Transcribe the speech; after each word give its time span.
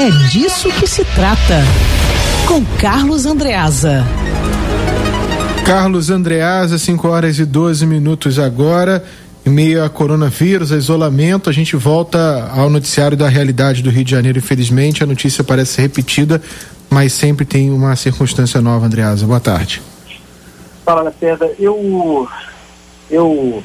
É 0.00 0.10
disso 0.28 0.70
que 0.78 0.86
se 0.86 1.04
trata. 1.06 1.56
Com 2.46 2.64
Carlos 2.80 3.26
Andreasa. 3.26 4.04
Carlos 5.66 6.08
Andreasa, 6.08 6.78
5 6.78 7.08
horas 7.08 7.40
e 7.40 7.44
12 7.44 7.84
minutos 7.84 8.38
agora. 8.38 9.04
Em 9.44 9.50
meio 9.50 9.82
a 9.82 9.90
coronavírus, 9.90 10.70
a 10.70 10.76
isolamento, 10.76 11.50
a 11.50 11.52
gente 11.52 11.74
volta 11.74 12.48
ao 12.54 12.70
noticiário 12.70 13.16
da 13.16 13.28
realidade 13.28 13.82
do 13.82 13.90
Rio 13.90 14.04
de 14.04 14.12
Janeiro. 14.12 14.38
Infelizmente, 14.38 15.02
a 15.02 15.06
notícia 15.06 15.42
parece 15.42 15.72
ser 15.72 15.82
repetida, 15.82 16.40
mas 16.88 17.12
sempre 17.12 17.44
tem 17.44 17.68
uma 17.68 17.96
circunstância 17.96 18.60
nova, 18.60 18.86
Andreasa. 18.86 19.26
Boa 19.26 19.40
tarde. 19.40 19.82
Fala, 20.84 21.02
Lacerda. 21.02 21.50
Eu, 21.58 22.28
eu 23.10 23.64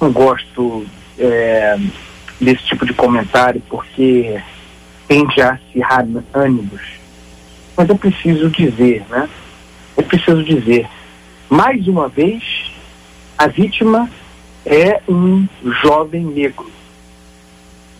não 0.00 0.10
gosto 0.10 0.86
é, 1.18 1.76
desse 2.40 2.64
tipo 2.64 2.86
de 2.86 2.94
comentário 2.94 3.62
porque 3.68 4.40
tende 5.06 5.40
a 5.40 5.52
acirrar 5.52 6.06
ânimos. 6.32 6.80
Mas 7.76 7.88
eu 7.88 7.96
preciso 7.96 8.48
dizer, 8.50 9.04
né? 9.08 9.28
Eu 9.96 10.02
preciso 10.04 10.42
dizer, 10.42 10.88
mais 11.48 11.86
uma 11.86 12.08
vez, 12.08 12.72
a 13.36 13.46
vítima 13.46 14.10
é 14.64 15.00
um 15.08 15.46
jovem 15.82 16.24
negro. 16.24 16.70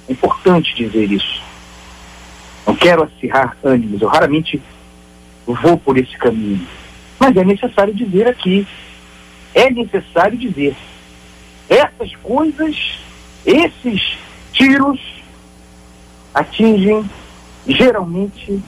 É 0.09 0.13
importante 0.13 0.75
dizer 0.75 1.11
isso. 1.11 1.43
Não 2.67 2.75
quero 2.75 3.03
acirrar 3.03 3.57
ânimos, 3.63 4.01
eu 4.01 4.09
raramente 4.09 4.61
vou 5.47 5.77
por 5.77 5.99
esse 5.99 6.17
caminho. 6.17 6.67
Mas 7.19 7.37
é 7.37 7.45
necessário 7.45 7.95
dizer 7.95 8.27
aqui, 8.27 8.67
é 9.55 9.71
necessário 9.71 10.37
dizer, 10.37 10.75
essas 11.69 12.15
coisas, 12.17 12.99
esses 13.47 14.19
tiros 14.53 15.01
atingem 16.35 17.09
geralmente 17.67 18.63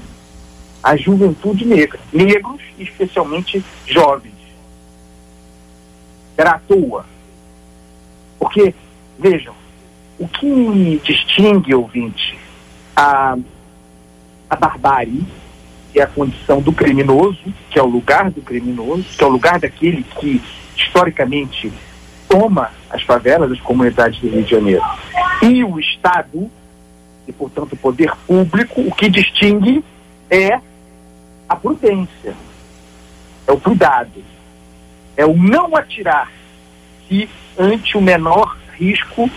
a 0.82 0.96
juventude 0.96 1.64
negra, 1.64 1.98
negros, 2.12 2.60
especialmente 2.78 3.64
jovens. 3.86 4.34
Era 6.36 6.52
à 6.52 6.58
toa 6.58 7.04
porque, 8.38 8.74
vejam, 9.18 9.54
o 10.18 10.28
que 10.28 11.00
distingue, 11.04 11.74
ouvinte, 11.74 12.38
a, 12.94 13.36
a 14.48 14.56
barbárie, 14.56 15.26
que 15.92 16.00
é 16.00 16.04
a 16.04 16.06
condição 16.06 16.60
do 16.60 16.72
criminoso, 16.72 17.42
que 17.70 17.78
é 17.78 17.82
o 17.82 17.86
lugar 17.86 18.30
do 18.30 18.40
criminoso, 18.40 19.04
que 19.16 19.24
é 19.24 19.26
o 19.26 19.30
lugar 19.30 19.58
daquele 19.58 20.02
que, 20.20 20.40
historicamente, 20.76 21.72
toma 22.28 22.70
as 22.90 23.02
favelas, 23.02 23.50
as 23.50 23.60
comunidades 23.60 24.20
do 24.20 24.28
Rio 24.28 24.42
de 24.42 24.50
Janeiro, 24.50 24.82
e 25.42 25.64
o 25.64 25.78
Estado, 25.78 26.50
e, 27.26 27.32
portanto, 27.32 27.76
poder 27.76 28.12
público, 28.26 28.80
o 28.80 28.94
que 28.94 29.08
distingue 29.08 29.84
é 30.30 30.60
a 31.48 31.56
prudência, 31.56 32.34
é 33.46 33.52
o 33.52 33.60
cuidado, 33.60 34.22
é 35.16 35.24
o 35.24 35.36
não 35.36 35.76
atirar 35.76 36.30
que 37.08 37.28
ante 37.58 37.96
o 37.96 38.00
menor 38.00 38.56
risco 38.74 39.30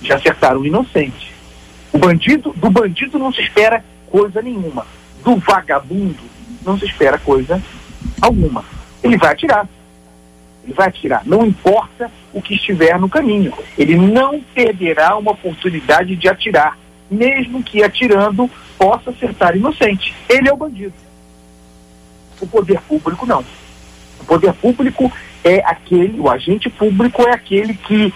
de 0.00 0.12
acertar 0.12 0.56
o 0.56 0.66
inocente. 0.66 1.32
O 1.92 1.98
bandido, 1.98 2.52
do 2.56 2.70
bandido 2.70 3.18
não 3.18 3.32
se 3.32 3.40
espera 3.42 3.84
coisa 4.10 4.40
nenhuma. 4.40 4.86
Do 5.24 5.36
vagabundo 5.36 6.22
não 6.64 6.78
se 6.78 6.84
espera 6.84 7.18
coisa 7.18 7.60
alguma. 8.20 8.64
Ele 9.02 9.16
vai 9.16 9.32
atirar. 9.32 9.66
Ele 10.64 10.74
vai 10.74 10.88
atirar. 10.88 11.22
Não 11.24 11.46
importa 11.46 12.10
o 12.32 12.42
que 12.42 12.54
estiver 12.54 12.98
no 12.98 13.08
caminho. 13.08 13.52
Ele 13.76 13.96
não 13.96 14.40
perderá 14.54 15.16
uma 15.16 15.32
oportunidade 15.32 16.14
de 16.14 16.28
atirar, 16.28 16.76
mesmo 17.10 17.62
que 17.62 17.82
atirando 17.82 18.50
possa 18.76 19.10
acertar 19.10 19.56
inocente. 19.56 20.14
Ele 20.28 20.48
é 20.48 20.52
o 20.52 20.56
bandido. 20.56 20.94
O 22.40 22.46
poder 22.46 22.80
público 22.82 23.26
não. 23.26 23.44
O 24.20 24.24
poder 24.24 24.52
público 24.54 25.10
é 25.42 25.58
aquele, 25.64 26.20
o 26.20 26.30
agente 26.30 26.68
público 26.68 27.22
é 27.22 27.32
aquele 27.32 27.74
que, 27.74 28.12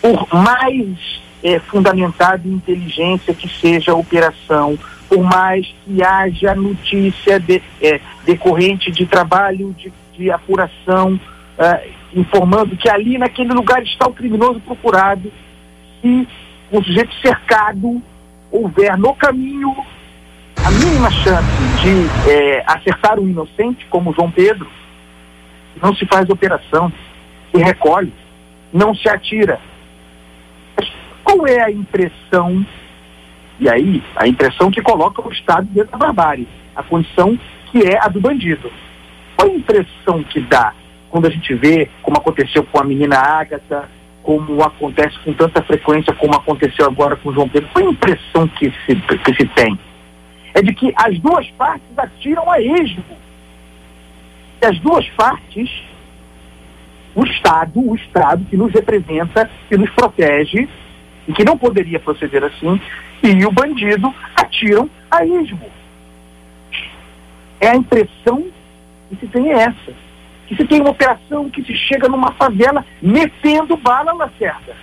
por 0.00 0.26
mais 0.32 1.22
é, 1.42 1.58
fundamentado 1.58 2.48
em 2.48 2.52
inteligência 2.52 3.34
que 3.34 3.48
seja 3.48 3.92
a 3.92 3.96
operação, 3.96 4.78
por 5.08 5.22
mais 5.22 5.66
que 5.84 6.02
haja 6.02 6.54
notícia 6.54 7.38
de, 7.38 7.62
é, 7.80 8.00
decorrente 8.24 8.90
de 8.90 9.04
trabalho 9.06 9.74
de, 9.78 9.92
de 10.16 10.30
apuração, 10.30 11.20
é, 11.58 11.88
informando 12.14 12.76
que 12.76 12.88
ali 12.88 13.18
naquele 13.18 13.52
lugar 13.52 13.82
está 13.82 14.06
o 14.06 14.12
criminoso 14.12 14.60
procurado, 14.60 15.30
se 16.00 16.26
o 16.70 16.82
sujeito 16.82 17.14
cercado 17.20 18.02
houver 18.54 18.96
no 18.96 19.12
caminho 19.16 19.74
a 20.64 20.70
mínima 20.70 21.10
chance 21.10 21.48
de 21.82 22.30
é, 22.30 22.62
acertar 22.64 23.18
o 23.18 23.28
inocente, 23.28 23.84
como 23.90 24.14
João 24.14 24.30
Pedro, 24.30 24.70
não 25.82 25.92
se 25.94 26.06
faz 26.06 26.30
operação, 26.30 26.92
se 27.50 27.60
recolhe, 27.60 28.12
não 28.72 28.94
se 28.94 29.08
atira. 29.08 29.60
Mas 30.76 30.88
qual 31.24 31.46
é 31.48 31.62
a 31.62 31.70
impressão? 31.70 32.64
E 33.58 33.68
aí, 33.68 34.02
a 34.14 34.28
impressão 34.28 34.70
que 34.70 34.80
coloca 34.80 35.26
o 35.26 35.32
Estado 35.32 35.66
dentro 35.66 35.90
da 35.90 35.98
barbárie, 35.98 36.48
a 36.76 36.82
condição 36.82 37.38
que 37.70 37.82
é 37.82 37.98
a 38.00 38.08
do 38.08 38.20
bandido. 38.20 38.70
Qual 39.36 39.50
a 39.50 39.54
impressão 39.54 40.22
que 40.22 40.40
dá 40.40 40.72
quando 41.10 41.26
a 41.26 41.30
gente 41.30 41.54
vê 41.54 41.90
como 42.02 42.16
aconteceu 42.18 42.64
com 42.64 42.80
a 42.80 42.84
menina 42.84 43.18
Ágata, 43.18 43.88
como 44.24 44.60
acontece 44.64 45.16
com 45.20 45.32
tanta 45.32 45.62
frequência 45.62 46.12
como 46.14 46.34
aconteceu 46.34 46.86
agora 46.86 47.14
com 47.14 47.28
o 47.28 47.32
João 47.32 47.48
Pedro? 47.48 47.68
Qual 47.72 47.86
a 47.86 47.90
impressão 47.90 48.48
que 48.48 48.72
se, 48.84 48.96
que 48.96 49.34
se 49.36 49.46
tem? 49.54 49.78
É 50.52 50.60
de 50.60 50.74
que 50.74 50.92
as 50.96 51.16
duas 51.20 51.48
partes 51.52 51.86
atiram 51.96 52.50
a 52.50 52.60
esmo 52.60 53.04
as 54.64 54.78
duas 54.80 55.08
partes, 55.10 55.70
o 57.14 57.24
Estado, 57.24 57.80
o 57.80 57.94
Estado 57.94 58.44
que 58.46 58.56
nos 58.56 58.72
representa, 58.72 59.50
que 59.68 59.76
nos 59.76 59.90
protege, 59.90 60.68
e 61.28 61.32
que 61.32 61.44
não 61.44 61.56
poderia 61.56 62.00
proceder 62.00 62.44
assim, 62.44 62.80
e 63.22 63.46
o 63.46 63.52
bandido 63.52 64.12
atiram 64.36 64.88
a 65.10 65.24
esmo. 65.24 65.70
É 67.60 67.68
a 67.68 67.76
impressão 67.76 68.46
que 69.08 69.16
se 69.16 69.26
tem 69.28 69.52
é 69.52 69.62
essa. 69.62 69.92
Se 70.56 70.64
tem 70.64 70.80
uma 70.80 70.90
operação 70.90 71.50
que 71.50 71.62
se 71.64 71.74
chega 71.74 72.08
numa 72.08 72.32
favela 72.32 72.84
metendo 73.00 73.76
bala 73.76 74.14
na 74.14 74.28
certa. 74.38 74.76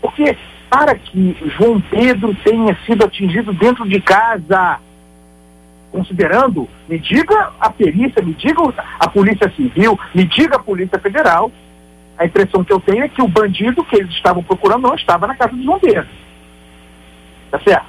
Porque 0.00 0.36
para 0.68 0.94
que 0.94 1.36
João 1.56 1.80
Pedro 1.80 2.34
tenha 2.42 2.76
sido 2.84 3.04
atingido 3.04 3.52
dentro 3.52 3.88
de 3.88 4.00
casa, 4.00 4.78
considerando, 5.92 6.68
me 6.88 6.98
diga 6.98 7.52
a 7.60 7.70
perícia, 7.70 8.22
me 8.22 8.34
diga 8.34 8.62
a 8.98 9.08
Polícia 9.08 9.50
Civil, 9.50 9.98
me 10.14 10.24
diga 10.24 10.56
a 10.56 10.62
Polícia 10.62 10.98
Federal, 10.98 11.50
a 12.18 12.24
impressão 12.24 12.64
que 12.64 12.72
eu 12.72 12.80
tenho 12.80 13.04
é 13.04 13.08
que 13.08 13.22
o 13.22 13.28
bandido 13.28 13.84
que 13.84 13.96
eles 13.96 14.10
estavam 14.12 14.42
procurando 14.42 14.82
não 14.82 14.94
estava 14.94 15.26
na 15.26 15.34
casa 15.34 15.54
dos 15.54 15.64
bombeiros. 15.64 16.08
Tá 17.50 17.60
certo? 17.60 17.86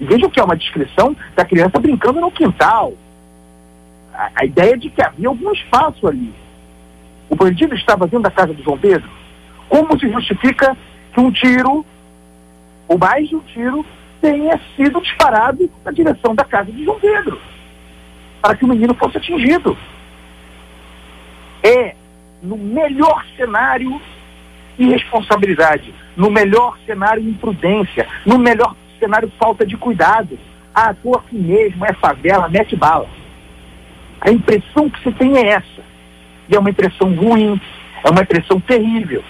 E 0.00 0.04
vejam 0.04 0.30
que 0.30 0.40
é 0.40 0.44
uma 0.44 0.56
descrição 0.56 1.16
da 1.34 1.44
criança 1.44 1.78
brincando 1.78 2.20
no 2.20 2.30
quintal. 2.30 2.94
A, 4.34 4.44
ideia 4.44 4.76
de 4.76 4.90
que 4.90 5.02
havia 5.02 5.28
algum 5.28 5.52
espaço 5.52 6.06
ali. 6.06 6.32
O 7.28 7.36
bandido 7.36 7.74
estava 7.74 8.06
dentro 8.06 8.24
da 8.24 8.30
casa 8.30 8.52
do 8.52 8.62
João 8.62 8.76
Pedro. 8.76 9.08
Como 9.68 9.98
se 9.98 10.10
justifica 10.10 10.76
que 11.12 11.20
um 11.20 11.30
tiro, 11.30 11.86
ou 12.88 12.98
mais 12.98 13.28
de 13.28 13.36
um 13.36 13.40
tiro, 13.40 13.84
tenha 14.20 14.60
sido 14.76 15.00
disparado 15.00 15.70
na 15.84 15.90
direção 15.90 16.34
da 16.34 16.44
casa 16.44 16.70
de 16.70 16.84
João 16.84 16.98
Pedro, 17.00 17.40
para 18.42 18.54
que 18.54 18.64
o 18.64 18.68
menino 18.68 18.94
fosse 18.94 19.16
atingido. 19.16 19.76
É, 21.62 21.94
no 22.42 22.56
melhor 22.56 23.24
cenário, 23.36 24.00
irresponsabilidade, 24.78 25.94
no 26.16 26.30
melhor 26.30 26.76
cenário, 26.84 27.22
imprudência, 27.22 28.06
no 28.26 28.38
melhor 28.38 28.74
cenário, 28.98 29.32
falta 29.38 29.64
de 29.64 29.76
cuidado. 29.76 30.38
Ah, 30.74 30.94
tô 30.94 31.14
aqui 31.16 31.36
mesmo, 31.36 31.84
é 31.84 31.92
favela, 31.92 32.48
mete 32.48 32.76
bala. 32.76 33.08
A 34.20 34.30
impressão 34.30 34.90
que 34.90 35.02
você 35.02 35.12
tem 35.12 35.36
é 35.38 35.48
essa. 35.50 35.82
E 36.48 36.54
é 36.54 36.58
uma 36.58 36.70
impressão 36.70 37.14
ruim, 37.14 37.60
é 38.04 38.10
uma 38.10 38.22
impressão 38.22 38.60
terrível. 38.60 39.22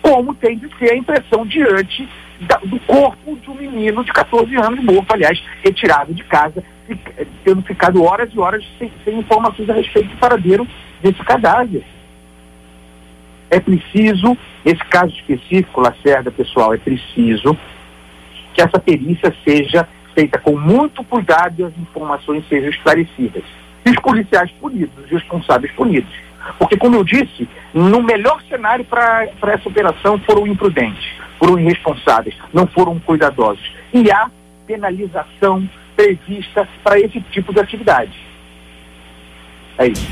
Como 0.00 0.34
tem 0.34 0.56
de 0.56 0.68
ser 0.78 0.92
a 0.92 0.96
impressão 0.96 1.46
diante 1.46 2.08
da, 2.40 2.56
do 2.58 2.78
corpo 2.80 3.36
de 3.36 3.50
um 3.50 3.54
menino 3.54 4.04
de 4.04 4.12
14 4.12 4.54
anos 4.56 4.82
morto, 4.82 5.12
aliás, 5.12 5.42
retirado 5.62 6.14
de 6.14 6.24
casa, 6.24 6.62
tendo 7.44 7.62
ficado 7.62 8.02
horas 8.02 8.30
e 8.32 8.38
horas 8.38 8.64
sem, 8.78 8.90
sem 9.04 9.18
informações 9.18 9.68
a 9.68 9.74
respeito 9.74 10.08
do 10.08 10.16
paradeiro 10.16 10.66
desse 11.02 11.22
cadáver. 11.24 11.84
É 13.50 13.60
preciso, 13.60 14.36
nesse 14.64 14.84
caso 14.86 15.14
específico, 15.14 15.80
Lacerda, 15.80 16.30
pessoal, 16.30 16.72
é 16.72 16.78
preciso 16.78 17.56
que 18.54 18.62
essa 18.62 18.78
perícia 18.78 19.34
seja 19.44 19.86
feita 20.14 20.38
com 20.38 20.56
muito 20.58 21.04
cuidado 21.04 21.54
e 21.58 21.64
as 21.64 21.76
informações 21.78 22.46
sejam 22.48 22.70
esclarecidas. 22.70 23.44
E 23.84 23.90
os 23.90 23.96
policiais 23.96 24.50
punidos, 24.60 25.04
os 25.04 25.10
responsáveis 25.10 25.72
punidos. 25.74 26.12
Porque, 26.58 26.76
como 26.76 26.96
eu 26.96 27.04
disse, 27.04 27.48
no 27.72 28.02
melhor 28.02 28.42
cenário 28.48 28.84
para 28.84 29.28
essa 29.42 29.68
operação 29.68 30.18
foram 30.20 30.46
imprudentes 30.46 31.22
foram 31.42 31.58
irresponsáveis, 31.58 32.36
não 32.54 32.68
foram 32.68 33.00
cuidadosos. 33.00 33.72
E 33.92 34.08
há 34.12 34.30
penalização 34.64 35.68
prevista 35.96 36.68
para 36.84 37.00
esse 37.00 37.20
tipo 37.32 37.52
de 37.52 37.58
atividade. 37.58 38.12
É 39.76 39.88
isso. 39.88 40.06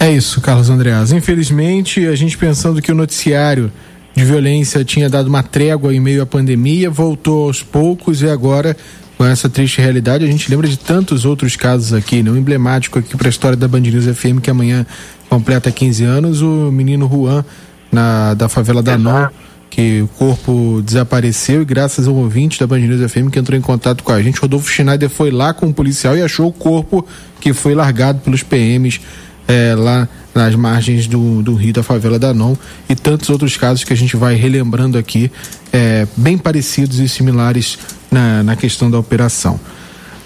É 0.00 0.10
isso, 0.10 0.42
Carlos 0.42 0.68
Andreas. 0.68 1.12
Infelizmente, 1.12 2.04
a 2.08 2.16
gente 2.16 2.36
pensando 2.36 2.82
que 2.82 2.90
o 2.90 2.94
noticiário 2.94 3.72
de 4.14 4.24
violência 4.24 4.84
tinha 4.84 5.08
dado 5.08 5.28
uma 5.28 5.44
trégua 5.44 5.94
em 5.94 6.00
meio 6.00 6.22
à 6.22 6.26
pandemia, 6.26 6.90
voltou 6.90 7.46
aos 7.46 7.62
poucos 7.62 8.20
e 8.22 8.28
agora 8.28 8.76
com 9.16 9.24
essa 9.24 9.48
triste 9.48 9.80
realidade, 9.80 10.24
a 10.24 10.26
gente 10.26 10.50
lembra 10.50 10.66
de 10.66 10.78
tantos 10.78 11.24
outros 11.24 11.56
casos 11.56 11.92
aqui, 11.92 12.22
né? 12.22 12.30
Um 12.30 12.36
emblemático 12.36 12.98
aqui 12.98 13.16
para 13.16 13.28
a 13.28 13.30
história 13.30 13.56
da 13.56 13.68
Band 13.68 13.80
News 13.80 14.04
FM 14.04 14.40
que 14.42 14.50
amanhã 14.50 14.84
completa 15.28 15.70
15 15.70 16.04
anos, 16.04 16.42
o 16.42 16.70
menino 16.70 17.08
Juan 17.08 17.44
na 17.90 18.34
da 18.34 18.48
favela 18.48 18.82
da 18.82 18.98
Nó, 18.98 19.28
que 19.70 20.02
o 20.02 20.08
corpo 20.08 20.82
desapareceu. 20.84 21.62
E 21.62 21.64
graças 21.64 22.08
ao 22.08 22.14
ouvinte 22.14 22.58
da 22.58 22.66
Band 22.66 22.80
News 22.80 23.10
FM 23.10 23.30
que 23.30 23.38
entrou 23.38 23.58
em 23.58 23.62
contato 23.62 24.02
com 24.02 24.12
a 24.12 24.22
gente, 24.22 24.40
Rodolfo 24.40 24.70
Schneider 24.70 25.08
foi 25.08 25.30
lá 25.30 25.54
com 25.54 25.66
o 25.66 25.74
policial 25.74 26.16
e 26.16 26.22
achou 26.22 26.48
o 26.48 26.52
corpo 26.52 27.06
que 27.40 27.52
foi 27.52 27.74
largado 27.74 28.20
pelos 28.20 28.42
PMs 28.42 29.00
é, 29.46 29.74
lá 29.76 30.08
nas 30.34 30.54
margens 30.54 31.06
do, 31.06 31.42
do 31.42 31.54
rio 31.54 31.72
da 31.72 31.82
favela 31.82 32.18
da 32.18 32.34
Non 32.34 32.56
e 32.88 32.94
tantos 32.94 33.30
outros 33.30 33.56
casos 33.56 33.84
que 33.84 33.92
a 33.92 33.96
gente 33.96 34.16
vai 34.16 34.34
relembrando 34.34 34.98
aqui, 34.98 35.30
é, 35.72 36.06
bem 36.16 36.36
parecidos 36.36 36.98
e 36.98 37.08
similares 37.08 37.78
na, 38.14 38.42
na 38.42 38.56
questão 38.56 38.90
da 38.90 38.98
operação. 38.98 39.60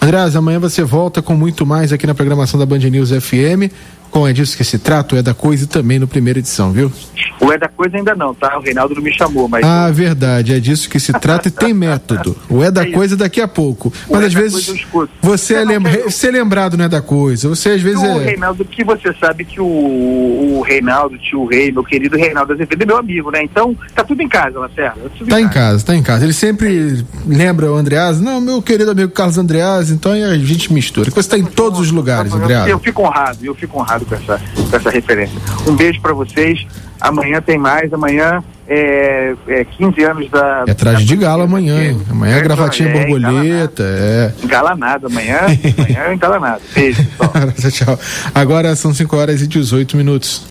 Andrés, 0.00 0.36
amanhã 0.36 0.60
você 0.60 0.84
volta 0.84 1.20
com 1.20 1.34
muito 1.34 1.66
mais 1.66 1.92
aqui 1.92 2.06
na 2.06 2.14
programação 2.14 2.60
da 2.60 2.64
Band 2.64 2.78
News 2.78 3.10
FM. 3.10 3.72
Com 4.10 4.26
é 4.26 4.32
disso 4.32 4.56
que 4.56 4.64
se 4.64 4.78
trata, 4.78 5.14
o 5.14 5.18
É 5.18 5.22
da 5.22 5.34
Coisa 5.34 5.66
também 5.66 5.98
no 5.98 6.08
primeira 6.08 6.38
edição, 6.38 6.72
viu? 6.72 6.90
O 7.40 7.52
É 7.52 7.58
da 7.58 7.68
Coisa 7.68 7.96
ainda 7.96 8.14
não, 8.14 8.34
tá? 8.34 8.58
O 8.58 8.60
Reinaldo 8.60 8.94
não 8.94 9.02
me 9.02 9.12
chamou, 9.12 9.48
mas. 9.48 9.64
Ah, 9.64 9.90
verdade, 9.90 10.54
é 10.54 10.60
disso 10.60 10.88
que 10.88 10.98
se 10.98 11.12
trata 11.12 11.48
e 11.48 11.50
tem 11.50 11.72
método. 11.72 12.36
O 12.48 12.62
É 12.62 12.70
da 12.70 12.82
é 12.82 12.90
Coisa 12.90 13.16
daqui 13.16 13.40
a 13.40 13.48
pouco. 13.48 13.92
Mas 14.10 14.22
é 14.22 14.26
às 14.26 14.34
vezes 14.34 14.86
você 15.22 15.54
é 15.54 15.64
lembra... 15.64 15.92
quero... 15.92 16.10
ser 16.10 16.30
lembrado 16.30 16.76
não 16.76 16.84
é 16.84 16.88
da 16.88 17.00
coisa. 17.00 17.48
Você 17.48 17.70
às 17.70 17.82
vezes 17.82 18.02
o 18.02 18.06
é. 18.06 18.24
Reinaldo, 18.24 18.64
que 18.64 18.82
você 18.82 19.12
sabe 19.14 19.44
que 19.44 19.60
o, 19.60 19.66
o 19.66 20.62
Reinaldo, 20.62 21.18
tio 21.18 21.46
Rei, 21.46 21.70
meu 21.70 21.84
querido 21.84 22.16
Reinaldo 22.16 22.52
Azevedo 22.52 22.82
é 22.82 22.86
meu 22.86 22.96
amigo, 22.96 23.30
né? 23.30 23.42
Então 23.42 23.76
tá 23.94 24.02
tudo 24.02 24.22
em 24.22 24.28
casa, 24.28 24.58
Lacerda. 24.58 25.00
Tá, 25.00 25.26
tá 25.28 25.40
em 25.40 25.48
casa, 25.48 25.84
tá 25.84 25.94
em 25.94 26.02
casa. 26.02 26.24
Ele 26.24 26.32
sempre 26.32 27.04
lembra 27.26 27.70
o 27.70 27.76
Andreas, 27.76 28.20
não, 28.20 28.40
meu 28.40 28.60
querido 28.60 28.90
amigo 28.90 29.12
Carlos 29.12 29.38
Andreas, 29.38 29.90
então 29.90 30.12
a 30.12 30.38
gente 30.38 30.72
mistura. 30.72 31.10
Você 31.10 31.20
está 31.20 31.38
em 31.38 31.44
todos 31.44 31.78
os 31.80 31.90
lugares, 31.90 32.32
Andreas. 32.32 32.68
Eu 32.68 32.78
fico 32.78 33.02
honrado, 33.02 33.38
eu 33.44 33.54
fico 33.54 33.78
honrado 33.78 33.97
com 34.04 34.14
essa 34.14 34.40
com 34.70 34.76
essa 34.76 34.90
referência. 34.90 35.38
Um 35.66 35.74
beijo 35.74 36.00
para 36.00 36.12
vocês. 36.12 36.66
Amanhã 37.00 37.40
tem 37.40 37.58
mais. 37.58 37.92
Amanhã 37.92 38.42
é, 38.68 39.34
é 39.46 39.64
15 39.64 40.04
anos 40.04 40.30
da. 40.30 40.64
É 40.66 40.74
traje 40.74 41.04
de 41.04 41.16
gala 41.16 41.44
amanhã. 41.44 41.96
Amanhã 42.10 42.36
é 42.36 42.42
gravatinha 42.42 42.90
é, 42.90 42.92
borboleta. 42.92 43.82
É. 43.82 44.32
Engalanado. 44.44 45.06
Amanhã, 45.06 45.38
amanhã 45.78 46.00
é 46.08 46.14
engalanado. 46.14 46.60
Beijo, 46.74 47.02
Tchau. 47.72 47.98
Agora 48.34 48.76
são 48.76 48.92
5 48.92 49.16
horas 49.16 49.40
e 49.40 49.46
18 49.46 49.96
minutos. 49.96 50.46